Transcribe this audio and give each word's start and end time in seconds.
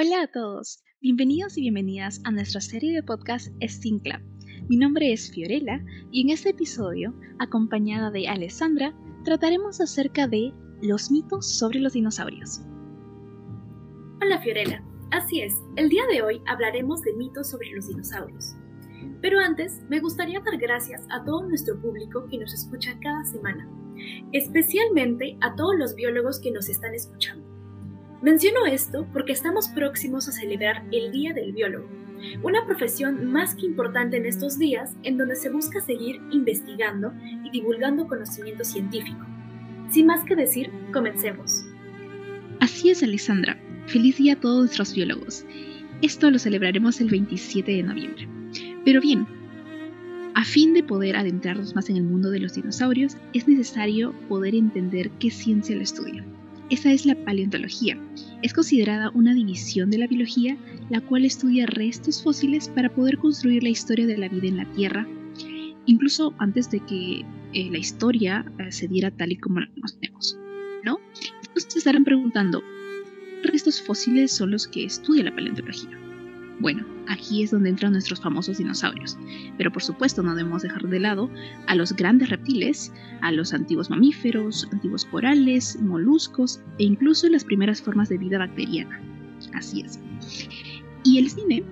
Hola 0.00 0.22
a 0.22 0.26
todos, 0.28 0.84
bienvenidos 1.00 1.58
y 1.58 1.62
bienvenidas 1.62 2.20
a 2.22 2.30
nuestra 2.30 2.60
serie 2.60 2.94
de 2.94 3.02
podcast 3.02 3.48
Steam 3.60 3.98
Club. 3.98 4.20
Mi 4.68 4.76
nombre 4.76 5.12
es 5.12 5.28
Fiorella 5.32 5.84
y 6.12 6.20
en 6.20 6.30
este 6.30 6.50
episodio, 6.50 7.12
acompañada 7.40 8.12
de 8.12 8.28
Alessandra, 8.28 8.94
trataremos 9.24 9.80
acerca 9.80 10.28
de 10.28 10.52
los 10.82 11.10
mitos 11.10 11.58
sobre 11.58 11.80
los 11.80 11.94
dinosaurios. 11.94 12.60
Hola 14.22 14.40
Fiorella, 14.40 14.84
así 15.10 15.40
es, 15.40 15.52
el 15.74 15.88
día 15.88 16.04
de 16.12 16.22
hoy 16.22 16.42
hablaremos 16.46 17.02
de 17.02 17.14
mitos 17.14 17.50
sobre 17.50 17.72
los 17.72 17.88
dinosaurios. 17.88 18.54
Pero 19.20 19.40
antes, 19.40 19.82
me 19.88 19.98
gustaría 19.98 20.38
dar 20.38 20.58
gracias 20.58 21.04
a 21.10 21.24
todo 21.24 21.42
nuestro 21.48 21.76
público 21.82 22.24
que 22.30 22.38
nos 22.38 22.54
escucha 22.54 22.96
cada 23.02 23.24
semana, 23.24 23.68
especialmente 24.30 25.36
a 25.40 25.56
todos 25.56 25.76
los 25.76 25.96
biólogos 25.96 26.38
que 26.38 26.52
nos 26.52 26.68
están 26.68 26.94
escuchando. 26.94 27.47
Menciono 28.20 28.66
esto 28.66 29.06
porque 29.12 29.32
estamos 29.32 29.68
próximos 29.68 30.28
a 30.28 30.32
celebrar 30.32 30.84
el 30.90 31.12
Día 31.12 31.32
del 31.32 31.52
Biólogo, 31.52 31.88
una 32.42 32.66
profesión 32.66 33.30
más 33.30 33.54
que 33.54 33.66
importante 33.66 34.16
en 34.16 34.26
estos 34.26 34.58
días 34.58 34.96
en 35.04 35.16
donde 35.16 35.36
se 35.36 35.50
busca 35.50 35.80
seguir 35.80 36.20
investigando 36.32 37.12
y 37.44 37.50
divulgando 37.50 38.08
conocimiento 38.08 38.64
científico. 38.64 39.24
Sin 39.90 40.06
más 40.06 40.24
que 40.24 40.34
decir, 40.34 40.70
comencemos. 40.92 41.64
Así 42.58 42.90
es, 42.90 43.04
Alessandra. 43.04 43.56
Feliz 43.86 44.16
día 44.16 44.32
a 44.32 44.40
todos 44.40 44.58
nuestros 44.58 44.94
biólogos. 44.94 45.44
Esto 46.02 46.28
lo 46.28 46.40
celebraremos 46.40 47.00
el 47.00 47.10
27 47.10 47.70
de 47.70 47.82
noviembre. 47.84 48.28
Pero 48.84 49.00
bien, 49.00 49.28
a 50.34 50.44
fin 50.44 50.74
de 50.74 50.82
poder 50.82 51.14
adentrarnos 51.14 51.76
más 51.76 51.88
en 51.88 51.98
el 51.98 52.02
mundo 52.02 52.30
de 52.30 52.40
los 52.40 52.54
dinosaurios, 52.54 53.16
es 53.32 53.46
necesario 53.46 54.12
poder 54.28 54.56
entender 54.56 55.10
qué 55.20 55.30
ciencia 55.30 55.76
lo 55.76 55.82
estudia. 55.82 56.24
Esa 56.70 56.92
es 56.92 57.06
la 57.06 57.14
paleontología. 57.14 57.98
Es 58.42 58.52
considerada 58.52 59.10
una 59.14 59.34
división 59.34 59.90
de 59.90 59.98
la 59.98 60.06
biología, 60.06 60.56
la 60.90 61.00
cual 61.00 61.24
estudia 61.24 61.66
restos 61.66 62.22
fósiles 62.22 62.68
para 62.68 62.94
poder 62.94 63.18
construir 63.18 63.62
la 63.62 63.70
historia 63.70 64.06
de 64.06 64.18
la 64.18 64.28
vida 64.28 64.48
en 64.48 64.58
la 64.58 64.70
Tierra, 64.72 65.08
incluso 65.86 66.34
antes 66.38 66.70
de 66.70 66.80
que 66.80 67.24
eh, 67.54 67.70
la 67.70 67.78
historia 67.78 68.44
eh, 68.58 68.70
se 68.70 68.86
diera 68.86 69.10
tal 69.10 69.32
y 69.32 69.36
como 69.36 69.60
la 69.60 69.70
conocemos. 69.72 70.38
¿no? 70.84 70.98
Entonces 71.46 71.76
estarán 71.76 72.04
preguntando, 72.04 72.62
¿qué 73.42 73.50
restos 73.50 73.80
fósiles 73.80 74.30
son 74.30 74.50
los 74.50 74.68
que 74.68 74.84
estudia 74.84 75.24
la 75.24 75.34
paleontología? 75.34 76.07
Bueno, 76.60 76.84
aquí 77.06 77.44
es 77.44 77.52
donde 77.52 77.70
entran 77.70 77.92
nuestros 77.92 78.20
famosos 78.20 78.58
dinosaurios, 78.58 79.16
pero 79.56 79.72
por 79.72 79.82
supuesto 79.82 80.22
no 80.22 80.34
debemos 80.34 80.62
dejar 80.62 80.82
de 80.82 80.98
lado 80.98 81.30
a 81.66 81.74
los 81.76 81.94
grandes 81.94 82.30
reptiles, 82.30 82.92
a 83.20 83.30
los 83.30 83.52
antiguos 83.52 83.90
mamíferos, 83.90 84.68
antiguos 84.72 85.04
corales, 85.04 85.80
moluscos 85.80 86.60
e 86.78 86.84
incluso 86.84 87.28
las 87.28 87.44
primeras 87.44 87.80
formas 87.80 88.08
de 88.08 88.18
vida 88.18 88.38
bacteriana. 88.38 89.00
Así 89.54 89.82
es. 89.82 90.00
Y 91.04 91.18
el 91.18 91.30
cine 91.30 91.62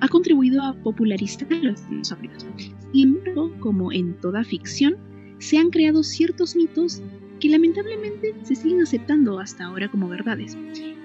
ha 0.00 0.08
contribuido 0.08 0.62
a 0.62 0.74
popularizar 0.74 1.46
los 1.62 1.88
dinosaurios. 1.88 2.44
Sin 2.92 3.16
embargo, 3.16 3.54
como 3.60 3.92
en 3.92 4.14
toda 4.14 4.42
ficción, 4.42 4.96
se 5.38 5.58
han 5.58 5.70
creado 5.70 6.02
ciertos 6.02 6.56
mitos 6.56 7.02
que 7.40 7.48
lamentablemente 7.48 8.34
se 8.42 8.54
siguen 8.54 8.82
aceptando 8.82 9.38
hasta 9.38 9.64
ahora 9.64 9.88
como 9.88 10.08
verdades. 10.08 10.56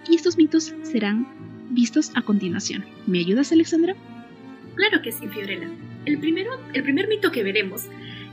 Y 0.09 0.15
estos 0.15 0.37
mitos 0.37 0.73
serán 0.81 1.27
vistos 1.69 2.11
a 2.15 2.21
continuación. 2.21 2.85
¿Me 3.07 3.19
ayudas, 3.19 3.51
Alexandra? 3.51 3.95
Claro 4.75 5.01
que 5.01 5.11
sí, 5.11 5.27
Fiorella. 5.27 5.69
El, 6.05 6.19
primero, 6.19 6.51
el 6.73 6.83
primer 6.83 7.07
mito 7.07 7.31
que 7.31 7.43
veremos 7.43 7.85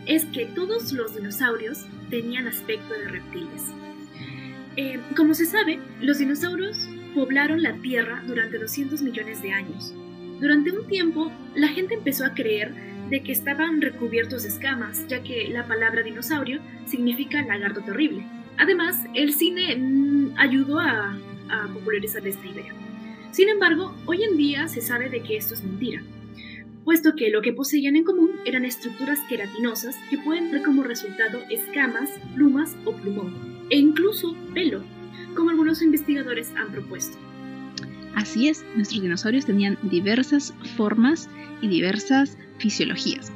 es 0.06 0.24
que 0.26 0.46
todos 0.46 0.92
los 0.92 1.16
dinosaurios 1.16 1.86
tenían 2.10 2.46
aspecto 2.46 2.94
de 2.94 3.08
reptiles. 3.08 3.62
Eh, 4.76 5.00
como 5.16 5.34
se 5.34 5.46
sabe, 5.46 5.80
los 6.00 6.18
dinosaurios 6.18 6.88
poblaron 7.14 7.62
la 7.62 7.74
Tierra 7.74 8.22
durante 8.26 8.58
200 8.58 9.02
millones 9.02 9.42
de 9.42 9.52
años. 9.52 9.94
Durante 10.40 10.70
un 10.70 10.86
tiempo, 10.86 11.32
la 11.54 11.68
gente 11.68 11.94
empezó 11.94 12.24
a 12.24 12.34
creer 12.34 12.74
de 13.10 13.22
que 13.22 13.32
estaban 13.32 13.80
recubiertos 13.80 14.42
de 14.42 14.50
escamas, 14.50 15.06
ya 15.08 15.22
que 15.22 15.48
la 15.48 15.66
palabra 15.66 16.02
dinosaurio 16.02 16.60
significa 16.86 17.42
lagarto 17.42 17.80
terrible. 17.80 18.26
Además, 18.58 18.96
el 19.14 19.32
cine 19.32 19.76
mm, 19.76 20.34
ayudó 20.36 20.80
a 20.80 21.16
popularizar 21.72 22.26
esta 22.26 22.46
idea. 22.46 22.72
Sin 23.36 23.50
embargo, 23.50 23.94
hoy 24.06 24.24
en 24.24 24.38
día 24.38 24.66
se 24.66 24.80
sabe 24.80 25.10
de 25.10 25.22
que 25.22 25.36
esto 25.36 25.52
es 25.52 25.62
mentira, 25.62 26.02
puesto 26.86 27.14
que 27.14 27.28
lo 27.28 27.42
que 27.42 27.52
poseían 27.52 27.94
en 27.94 28.04
común 28.04 28.30
eran 28.46 28.64
estructuras 28.64 29.18
queratinosas 29.28 29.94
que 30.08 30.16
pueden 30.16 30.50
dar 30.50 30.62
como 30.62 30.82
resultado 30.82 31.42
escamas, 31.50 32.08
plumas 32.34 32.74
o 32.86 32.92
plumón, 32.92 33.66
e 33.68 33.76
incluso 33.76 34.34
pelo, 34.54 34.82
como 35.34 35.50
algunos 35.50 35.82
investigadores 35.82 36.50
han 36.56 36.72
propuesto. 36.72 37.18
Así 38.14 38.48
es, 38.48 38.64
nuestros 38.74 39.02
dinosaurios 39.02 39.44
tenían 39.44 39.76
diversas 39.82 40.54
formas 40.74 41.28
y 41.60 41.68
diversas 41.68 42.38
fisiologías. 42.56 43.30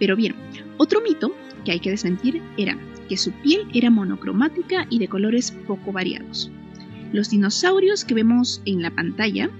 Pero 0.00 0.16
bien, 0.16 0.34
otro 0.78 1.00
mito 1.02 1.32
que 1.64 1.70
hay 1.70 1.78
que 1.78 1.90
desmentir 1.90 2.42
era 2.56 2.76
que 3.08 3.16
su 3.16 3.30
piel 3.30 3.68
era 3.72 3.90
monocromática 3.90 4.88
y 4.90 4.98
de 4.98 5.06
colores 5.06 5.52
poco 5.68 5.92
variados. 5.92 6.50
Los 7.12 7.30
dinosaurios 7.30 8.04
que 8.04 8.14
vemos 8.14 8.60
en 8.64 8.82
la 8.82 8.94
pantalla 8.94 9.50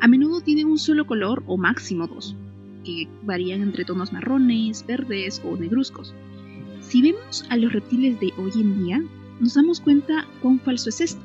a 0.00 0.08
menudo 0.08 0.40
tienen 0.40 0.66
un 0.66 0.78
solo 0.78 1.06
color 1.06 1.42
o 1.46 1.56
máximo 1.56 2.06
dos, 2.06 2.36
que 2.84 3.08
varían 3.22 3.62
entre 3.62 3.84
tonos 3.84 4.12
marrones, 4.12 4.84
verdes 4.86 5.40
o 5.44 5.56
negruzcos. 5.56 6.14
Si 6.80 7.02
vemos 7.02 7.44
a 7.50 7.56
los 7.56 7.72
reptiles 7.72 8.18
de 8.20 8.32
hoy 8.36 8.50
en 8.54 8.84
día, 8.84 9.02
nos 9.40 9.54
damos 9.54 9.80
cuenta 9.80 10.26
cuán 10.42 10.58
falso 10.60 10.88
es 10.88 11.00
esto. 11.00 11.22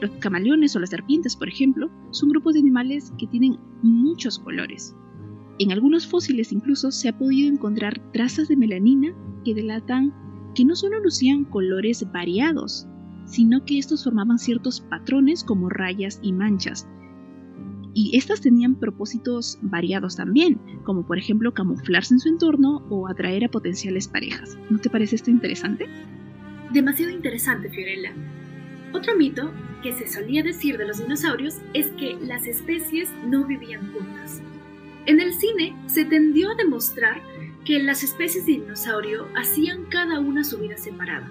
Los 0.00 0.10
camaleones 0.18 0.74
o 0.76 0.80
las 0.80 0.90
serpientes, 0.90 1.36
por 1.36 1.48
ejemplo, 1.48 1.90
son 2.10 2.30
grupos 2.30 2.54
de 2.54 2.60
animales 2.60 3.12
que 3.18 3.26
tienen 3.26 3.58
muchos 3.82 4.38
colores. 4.38 4.94
En 5.58 5.72
algunos 5.72 6.06
fósiles 6.06 6.52
incluso 6.52 6.90
se 6.90 7.08
ha 7.08 7.18
podido 7.18 7.52
encontrar 7.52 8.00
trazas 8.12 8.48
de 8.48 8.56
melanina 8.56 9.14
que 9.44 9.54
delatan 9.54 10.12
que 10.54 10.64
no 10.64 10.76
solo 10.76 11.00
lucían 11.00 11.44
colores 11.44 12.04
variados, 12.12 12.86
sino 13.28 13.64
que 13.64 13.78
estos 13.78 14.04
formaban 14.04 14.38
ciertos 14.38 14.80
patrones 14.80 15.44
como 15.44 15.68
rayas 15.68 16.18
y 16.22 16.32
manchas. 16.32 16.88
Y 17.94 18.16
estas 18.16 18.40
tenían 18.40 18.76
propósitos 18.76 19.58
variados 19.60 20.16
también, 20.16 20.58
como 20.84 21.06
por 21.06 21.18
ejemplo 21.18 21.52
camuflarse 21.52 22.14
en 22.14 22.20
su 22.20 22.28
entorno 22.28 22.86
o 22.88 23.08
atraer 23.08 23.44
a 23.44 23.50
potenciales 23.50 24.08
parejas. 24.08 24.56
¿No 24.70 24.78
te 24.78 24.90
parece 24.90 25.16
esto 25.16 25.30
interesante? 25.30 25.86
Demasiado 26.72 27.12
interesante, 27.12 27.68
Fiorella. 27.68 28.12
Otro 28.92 29.16
mito 29.16 29.52
que 29.82 29.92
se 29.92 30.06
solía 30.06 30.42
decir 30.42 30.78
de 30.78 30.86
los 30.86 30.98
dinosaurios 30.98 31.56
es 31.74 31.86
que 31.98 32.16
las 32.22 32.46
especies 32.46 33.10
no 33.26 33.46
vivían 33.46 33.92
juntas. 33.92 34.40
En 35.06 35.20
el 35.20 35.32
cine 35.32 35.74
se 35.86 36.04
tendió 36.04 36.50
a 36.50 36.54
demostrar 36.54 37.20
que 37.64 37.82
las 37.82 38.02
especies 38.02 38.46
de 38.46 38.52
dinosaurio 38.52 39.26
hacían 39.36 39.84
cada 39.86 40.20
una 40.20 40.44
su 40.44 40.58
vida 40.58 40.76
separada 40.76 41.30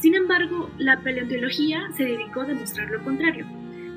sin 0.00 0.14
embargo, 0.14 0.70
la 0.78 1.00
paleontología 1.02 1.90
se 1.96 2.04
dedicó 2.04 2.40
a 2.40 2.46
demostrar 2.46 2.90
lo 2.90 3.04
contrario, 3.04 3.46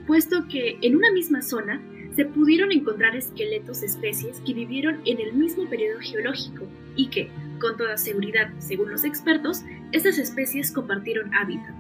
puesto 0.05 0.47
que 0.47 0.77
en 0.81 0.95
una 0.97 1.11
misma 1.11 1.41
zona 1.41 1.81
se 2.13 2.25
pudieron 2.25 2.71
encontrar 2.71 3.15
esqueletos 3.15 3.81
de 3.81 3.87
especies 3.87 4.41
que 4.45 4.53
vivieron 4.53 5.01
en 5.05 5.19
el 5.19 5.33
mismo 5.33 5.67
periodo 5.69 5.99
geológico 5.99 6.67
y 6.95 7.07
que, 7.07 7.31
con 7.59 7.77
toda 7.77 7.97
seguridad, 7.97 8.49
según 8.59 8.91
los 8.91 9.03
expertos, 9.05 9.63
estas 9.91 10.17
especies 10.17 10.71
compartieron 10.71 11.33
hábitat. 11.33 11.73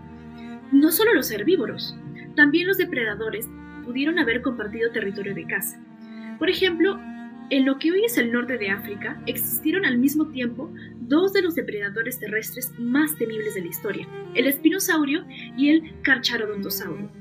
No 0.71 0.91
solo 0.91 1.13
los 1.13 1.29
herbívoros, 1.29 1.95
también 2.35 2.67
los 2.67 2.77
depredadores 2.77 3.47
pudieron 3.83 4.17
haber 4.17 4.41
compartido 4.41 4.91
territorio 4.91 5.35
de 5.35 5.45
caza. 5.45 5.79
Por 6.39 6.49
ejemplo, 6.49 6.99
en 7.53 7.67
lo 7.67 7.77
que 7.77 7.91
hoy 7.91 8.03
es 8.03 8.17
el 8.17 8.31
norte 8.31 8.57
de 8.57 8.71
África, 8.71 9.21
existieron 9.27 9.85
al 9.85 9.99
mismo 9.99 10.25
tiempo 10.29 10.73
dos 11.01 11.33
de 11.33 11.43
los 11.43 11.53
depredadores 11.53 12.17
terrestres 12.17 12.73
más 12.79 13.15
temibles 13.19 13.53
de 13.53 13.61
la 13.61 13.67
historia, 13.67 14.07
el 14.33 14.47
espinosaurio 14.47 15.23
y 15.55 15.69
el 15.69 16.01
carcharodontosaurio. 16.01 17.11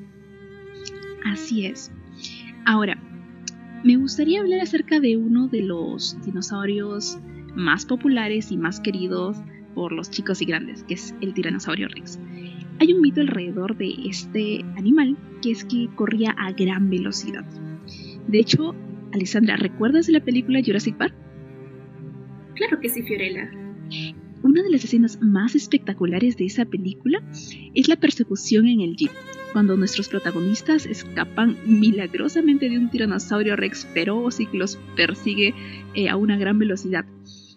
Así 1.26 1.66
es. 1.66 1.92
Ahora, 2.64 2.96
me 3.84 3.96
gustaría 3.96 4.40
hablar 4.40 4.60
acerca 4.60 5.00
de 5.00 5.18
uno 5.18 5.48
de 5.48 5.64
los 5.64 6.16
dinosaurios 6.24 7.18
más 7.54 7.84
populares 7.84 8.50
y 8.50 8.56
más 8.56 8.80
queridos 8.80 9.36
por 9.74 9.92
los 9.92 10.10
chicos 10.10 10.40
y 10.40 10.46
grandes, 10.46 10.82
que 10.84 10.94
es 10.94 11.14
el 11.20 11.34
tiranosaurio 11.34 11.88
rex. 11.88 12.18
Hay 12.80 12.90
un 12.94 13.02
mito 13.02 13.20
alrededor 13.20 13.76
de 13.76 13.94
este 14.08 14.62
animal 14.78 15.14
que 15.42 15.50
es 15.50 15.62
que 15.66 15.90
corría 15.94 16.30
a 16.38 16.52
gran 16.52 16.88
velocidad. 16.88 17.44
De 18.28 18.38
hecho, 18.38 18.74
Alessandra, 19.12 19.56
¿recuerdas 19.56 20.08
la 20.08 20.20
película 20.20 20.60
Jurassic 20.64 20.96
Park? 20.96 21.14
Claro 22.54 22.80
que 22.80 22.88
sí, 22.88 23.02
Fiorella. 23.02 23.50
Una 24.42 24.62
de 24.62 24.70
las 24.70 24.84
escenas 24.84 25.20
más 25.20 25.54
espectaculares 25.54 26.36
de 26.36 26.46
esa 26.46 26.64
película 26.64 27.22
es 27.74 27.88
la 27.88 27.96
persecución 27.96 28.66
en 28.66 28.80
el 28.80 28.96
jeep, 28.96 29.12
cuando 29.52 29.76
nuestros 29.76 30.08
protagonistas 30.08 30.86
escapan 30.86 31.56
milagrosamente 31.64 32.68
de 32.68 32.78
un 32.78 32.90
tiranosaurio 32.90 33.54
rex 33.54 33.86
feroz 33.86 34.40
y 34.40 34.46
que 34.46 34.58
los 34.58 34.78
persigue 34.96 35.54
eh, 35.94 36.08
a 36.08 36.16
una 36.16 36.36
gran 36.36 36.58
velocidad. 36.58 37.04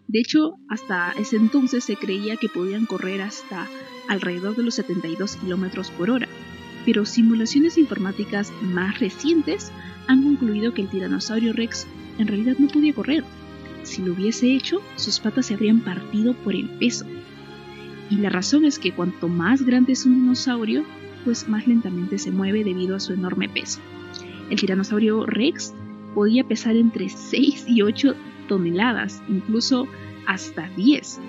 De 0.07 0.19
hecho, 0.19 0.57
hasta 0.69 1.13
ese 1.19 1.37
entonces 1.37 1.83
se 1.83 1.95
creía 1.95 2.35
que 2.37 2.49
podían 2.49 2.85
correr 2.85 3.21
hasta 3.21 3.67
alrededor 4.07 4.55
de 4.55 4.63
los 4.63 4.75
72 4.75 5.37
kilómetros 5.37 5.89
por 5.91 6.11
hora. 6.11 6.27
Pero 6.85 7.05
simulaciones 7.05 7.77
informáticas 7.77 8.53
más 8.61 8.99
recientes 8.99 9.71
han 10.07 10.23
concluido 10.23 10.73
que 10.73 10.83
el 10.83 10.89
tiranosaurio 10.89 11.51
Rex 11.53 11.87
en 12.19 12.27
realidad 12.27 12.55
no 12.59 12.67
podía 12.67 12.93
correr. 12.93 13.23
Si 13.83 14.01
lo 14.01 14.13
hubiese 14.13 14.53
hecho, 14.53 14.81
sus 14.95 15.19
patas 15.19 15.47
se 15.47 15.55
habrían 15.55 15.81
partido 15.81 16.33
por 16.33 16.55
el 16.55 16.69
peso. 16.69 17.05
Y 18.09 18.17
la 18.17 18.29
razón 18.29 18.65
es 18.65 18.79
que 18.79 18.91
cuanto 18.91 19.27
más 19.27 19.63
grande 19.63 19.93
es 19.93 20.05
un 20.05 20.15
dinosaurio, 20.15 20.85
pues 21.23 21.47
más 21.49 21.67
lentamente 21.67 22.19
se 22.19 22.31
mueve 22.31 22.63
debido 22.63 22.95
a 22.95 22.99
su 22.99 23.13
enorme 23.13 23.49
peso. 23.49 23.79
El 24.49 24.59
tiranosaurio 24.59 25.25
Rex 25.25 25.73
podía 26.13 26.43
pesar 26.43 26.75
entre 26.75 27.09
6 27.09 27.65
y 27.67 27.81
8 27.81 28.15
toneladas, 28.47 29.21
incluso 29.27 29.87
hasta 30.27 30.69
10. 30.69 31.19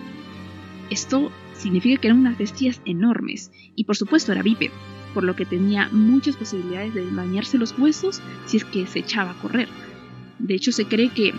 Esto 0.91 1.31
significa 1.55 2.01
que 2.01 2.09
eran 2.09 2.21
unas 2.21 2.39
bestias 2.39 2.81
enormes 2.85 3.51
y 3.75 3.85
por 3.85 3.97
supuesto 3.97 4.33
era 4.33 4.43
bípedo, 4.43 4.73
por 5.17 5.25
lo 5.25 5.35
que 5.35 5.47
tenía 5.47 5.89
muchas 5.93 6.37
posibilidades 6.37 6.93
de 6.93 7.11
dañarse 7.11 7.57
los 7.57 7.75
huesos 7.79 8.21
si 8.45 8.59
es 8.59 8.67
que 8.67 8.87
se 8.87 8.99
echaba 8.99 9.31
a 9.31 9.39
correr. 9.41 9.67
De 10.39 10.55
hecho 10.55 10.73
se 10.73 10.85
cree 10.85 11.09
que 11.09 11.33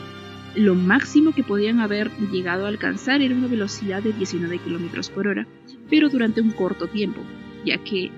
lo 0.56 0.74
máximo 0.74 1.31
que 1.31 1.44
podían 1.44 1.79
haber 1.79 2.09
llegado 2.31 2.65
a 2.65 2.69
alcanzar 2.69 3.21
era 3.21 3.35
una 3.35 3.45
velocidad 3.45 4.01
de 4.01 4.13
19 4.13 4.57
km 4.57 5.12
por 5.12 5.27
hora, 5.27 5.45
pero 5.91 6.09
durante 6.09 6.41
un 6.41 6.50
corto 6.50 6.88
tiempo, 6.88 7.21
ya 7.65 7.77
que 7.77 8.09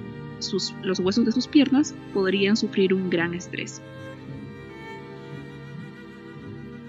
los 0.81 0.99
huesos 1.01 1.25
de 1.25 1.33
sus 1.33 1.45
piernas 1.45 1.93
podrían 2.13 2.55
sufrir 2.55 2.93
un 2.93 3.09
gran 3.09 3.33
estrés. 3.33 3.81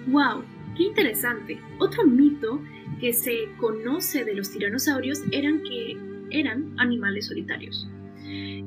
¡Wow! 0.06 0.44
¡Qué 0.76 0.84
interesante! 0.84 1.58
Otro 1.78 2.06
mito 2.06 2.62
que 3.00 3.12
se 3.14 3.48
conoce 3.56 4.24
de 4.24 4.36
los 4.36 4.52
tiranosaurios 4.52 5.22
eran 5.32 5.60
que 5.64 5.96
eran 6.30 6.72
animales 6.78 7.26
solitarios. 7.26 7.88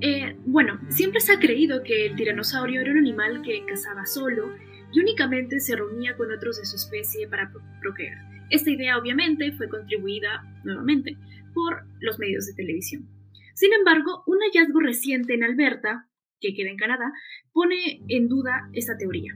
Eh, 0.01 0.35
bueno, 0.45 0.79
siempre 0.89 1.19
se 1.19 1.33
ha 1.33 1.39
creído 1.39 1.83
que 1.83 2.07
el 2.07 2.15
tiranosaurio 2.15 2.81
era 2.81 2.91
un 2.91 2.97
animal 2.97 3.41
que 3.41 3.65
cazaba 3.65 4.05
solo 4.05 4.53
y 4.91 4.99
únicamente 4.99 5.59
se 5.59 5.75
reunía 5.75 6.15
con 6.15 6.31
otros 6.31 6.59
de 6.59 6.65
su 6.65 6.75
especie 6.75 7.27
para 7.27 7.51
procrear. 7.81 8.17
Esta 8.49 8.69
idea 8.69 8.97
obviamente 8.97 9.51
fue 9.53 9.69
contribuida 9.69 10.43
nuevamente 10.63 11.17
por 11.53 11.85
los 11.99 12.19
medios 12.19 12.45
de 12.45 12.53
televisión. 12.53 13.07
Sin 13.55 13.73
embargo, 13.73 14.23
un 14.27 14.39
hallazgo 14.39 14.79
reciente 14.79 15.35
en 15.35 15.43
Alberta, 15.43 16.07
que 16.39 16.53
queda 16.53 16.69
en 16.69 16.77
Canadá, 16.77 17.11
pone 17.51 18.03
en 18.07 18.27
duda 18.27 18.69
esta 18.73 18.97
teoría. 18.97 19.33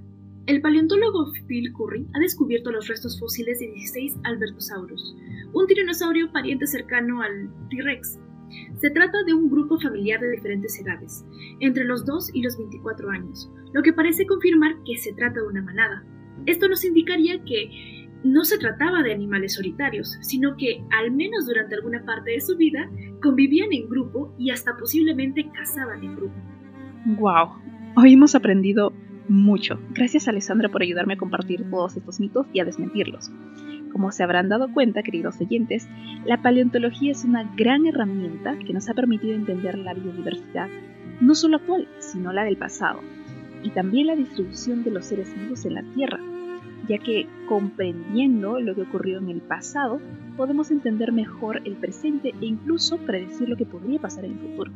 El 0.48 0.62
paleontólogo 0.62 1.34
Phil 1.48 1.74
Curry 1.74 2.08
ha 2.14 2.20
descubierto 2.20 2.72
los 2.72 2.88
restos 2.88 3.20
fósiles 3.20 3.60
de 3.60 3.68
16 3.68 4.18
Albertosaurus, 4.24 5.16
un 5.54 5.68
tiranosaurio 5.68 6.32
pariente 6.32 6.68
cercano 6.68 7.22
al 7.22 7.50
T-Rex. 7.70 8.20
Se 8.78 8.90
trata 8.90 9.18
de 9.26 9.34
un 9.34 9.50
grupo 9.50 9.80
familiar 9.80 10.20
de 10.20 10.32
diferentes 10.32 10.80
edades, 10.80 11.26
entre 11.60 11.86
los 11.86 12.06
2 12.06 12.32
y 12.34 12.42
los 12.42 12.58
24 12.58 13.10
años, 13.10 13.52
lo 13.74 13.82
que 13.82 13.94
parece 13.94 14.26
confirmar 14.26 14.76
que 14.86 14.98
se 14.98 15.14
trata 15.14 15.42
de 15.42 15.48
una 15.48 15.62
manada. 15.62 16.04
Esto 16.46 16.68
nos 16.68 16.86
indicaría 16.86 17.44
que 17.44 18.08
no 18.24 18.44
se 18.44 18.58
trataba 18.58 19.04
de 19.04 19.14
animales 19.14 19.56
solitarios, 19.56 20.18
sino 20.22 20.56
que, 20.58 20.84
al 20.92 21.12
menos 21.12 21.46
durante 21.46 21.76
alguna 21.76 22.04
parte 22.06 22.32
de 22.32 22.42
su 22.42 22.58
vida, 22.58 22.90
convivían 23.22 23.70
en 23.72 23.90
grupo 23.90 24.34
y 24.38 24.52
hasta 24.52 24.76
posiblemente 24.78 25.50
cazaban 25.52 26.04
en 26.04 26.16
grupo. 26.16 26.36
¡Wow! 27.06 27.50
Hoy 27.96 28.14
hemos 28.14 28.36
aprendido 28.36 28.94
mucho. 29.28 29.80
Gracias 29.92 30.28
Alessandra 30.28 30.70
por 30.70 30.82
ayudarme 30.82 31.14
a 31.14 31.18
compartir 31.18 31.70
todos 31.70 31.98
estos 31.98 32.20
mitos 32.20 32.48
y 32.54 32.60
a 32.60 32.66
desmentirlos. 32.66 33.32
Como 33.92 34.12
se 34.12 34.24
habrán 34.24 34.50
dado 34.50 34.72
cuenta, 34.72 35.04
queridos 35.04 35.40
oyentes, 35.42 35.88
la 36.26 36.42
paleontología 36.42 37.12
es 37.12 37.24
una 37.24 37.44
gran 37.56 37.86
herramienta 37.86 38.58
que 38.60 38.74
nos 38.74 38.90
ha 38.90 38.94
permitido 38.94 39.36
entender 39.36 39.78
la 39.78 39.94
biodiversidad, 39.94 40.68
no 41.22 41.36
solo 41.36 41.58
actual, 41.58 41.88
sino 42.00 42.34
la 42.34 42.44
del 42.44 42.58
pasado, 42.58 43.00
y 43.64 43.70
también 43.72 44.08
la 44.08 44.16
distribución 44.16 44.84
de 44.84 44.92
los 44.92 45.06
seres 45.06 45.34
vivos 45.36 45.66
en 45.66 45.76
la 45.76 45.84
Tierra, 45.94 46.20
ya 46.88 46.98
que 47.00 47.28
comprendiendo 47.48 48.60
lo 48.60 48.76
que 48.76 48.84
ocurrió 48.84 49.18
en 49.18 49.30
el 49.30 49.42
pasado, 49.42 50.00
podemos 50.36 50.72
entender 50.72 51.12
mejor 51.12 51.62
el 51.66 51.74
presente 51.74 52.34
e 52.40 52.46
incluso 52.46 52.98
predecir 52.98 53.50
lo 53.50 53.58
que 53.58 53.66
podría 53.66 54.00
pasar 54.00 54.26
en 54.26 54.34
el 54.34 54.40
futuro, 54.40 54.72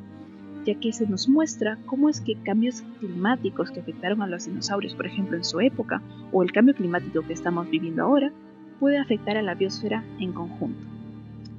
ya 0.65 0.75
que 0.75 0.91
se 0.91 1.07
nos 1.07 1.29
muestra 1.29 1.77
cómo 1.85 2.09
es 2.09 2.21
que 2.21 2.35
cambios 2.43 2.83
climáticos 2.99 3.71
que 3.71 3.79
afectaron 3.79 4.21
a 4.21 4.27
los 4.27 4.45
dinosaurios, 4.45 4.95
por 4.95 5.05
ejemplo, 5.05 5.37
en 5.37 5.43
su 5.43 5.59
época, 5.59 6.01
o 6.31 6.43
el 6.43 6.51
cambio 6.51 6.75
climático 6.75 7.21
que 7.21 7.33
estamos 7.33 7.69
viviendo 7.69 8.03
ahora, 8.03 8.31
puede 8.81 8.97
afectar 8.97 9.37
a 9.37 9.43
la 9.43 9.53
biosfera 9.53 10.03
en 10.19 10.33
conjunto. 10.33 10.83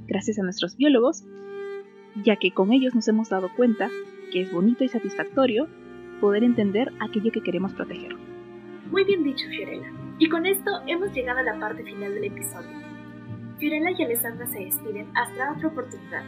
Gracias 0.08 0.40
a 0.40 0.42
nuestros 0.42 0.76
biólogos, 0.76 1.24
ya 2.24 2.34
que 2.34 2.50
con 2.50 2.72
ellos 2.72 2.96
nos 2.96 3.06
hemos 3.06 3.30
dado 3.30 3.48
cuenta 3.56 3.88
que 4.32 4.42
es 4.42 4.52
bonito 4.52 4.82
y 4.82 4.88
satisfactorio 4.88 5.68
poder 6.20 6.42
entender 6.42 6.92
aquello 6.98 7.30
que 7.30 7.40
queremos 7.40 7.72
proteger. 7.74 8.16
Muy 8.90 9.04
bien 9.04 9.22
dicho, 9.22 9.46
Fiorella. 9.48 9.88
Y 10.18 10.28
con 10.28 10.46
esto 10.46 10.70
hemos 10.88 11.12
llegado 11.12 11.38
a 11.38 11.42
la 11.44 11.60
parte 11.60 11.84
final 11.84 12.12
del 12.12 12.24
episodio. 12.24 12.76
Fiorella 13.58 13.90
y 13.96 14.02
Alessandra 14.02 14.46
se 14.48 14.58
despiden 14.58 15.06
hasta 15.14 15.52
otra 15.52 15.68
oportunidad. 15.68 16.24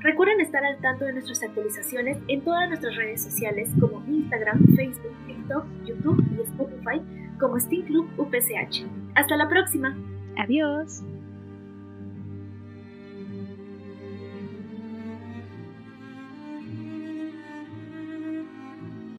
Recuerden 0.00 0.40
estar 0.40 0.64
al 0.64 0.80
tanto 0.80 1.04
de 1.04 1.12
nuestras 1.12 1.44
actualizaciones 1.44 2.18
en 2.26 2.40
todas 2.42 2.68
nuestras 2.68 2.96
redes 2.96 3.22
sociales 3.22 3.70
como 3.78 4.04
Instagram, 4.06 4.58
Facebook, 4.74 5.14
TikTok, 5.28 5.64
YouTube 5.86 6.24
y 6.36 6.42
Spotify 6.42 7.00
como 7.38 7.58
Steam 7.60 7.82
Club 7.86 8.08
UPCH. 8.18 8.84
Hasta 9.14 9.36
la 9.36 9.48
próxima. 9.48 9.96
Adiós. 10.36 11.04